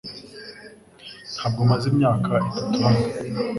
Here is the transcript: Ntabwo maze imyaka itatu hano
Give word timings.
Ntabwo 1.35 1.61
maze 1.71 1.85
imyaka 1.91 2.31
itatu 2.61 2.77
hano 2.85 3.03